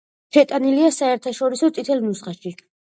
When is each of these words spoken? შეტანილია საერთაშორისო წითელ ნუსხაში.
შეტანილია 0.37 0.89
საერთაშორისო 1.01 1.73
წითელ 1.79 2.05
ნუსხაში. 2.11 2.59